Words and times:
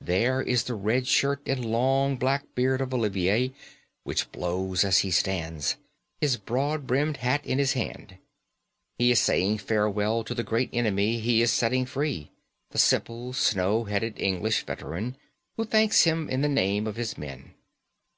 There 0.00 0.40
is 0.40 0.64
the 0.64 0.74
red 0.74 1.06
shirt 1.06 1.46
and 1.46 1.62
long 1.62 2.16
black 2.16 2.44
beard 2.54 2.80
of 2.80 2.94
Olivier, 2.94 3.52
which 4.04 4.32
blows 4.32 4.84
as 4.86 5.00
he 5.00 5.10
stands, 5.10 5.76
his 6.18 6.38
broad 6.38 6.86
brimmed 6.86 7.18
hat 7.18 7.44
in 7.44 7.58
his 7.58 7.74
hand. 7.74 8.16
He 8.96 9.10
is 9.10 9.20
saying 9.20 9.58
farewell 9.58 10.24
to 10.24 10.34
the 10.34 10.42
great 10.42 10.70
enemy 10.72 11.18
he 11.20 11.42
is 11.42 11.52
setting 11.52 11.84
free 11.84 12.30
the 12.70 12.78
simple, 12.78 13.34
snow 13.34 13.84
headed 13.84 14.18
English 14.18 14.64
veteran, 14.64 15.18
who 15.58 15.66
thanks 15.66 16.04
him 16.04 16.30
in 16.30 16.40
the 16.40 16.48
name 16.48 16.86
of 16.86 16.96
his 16.96 17.18
men. 17.18 17.52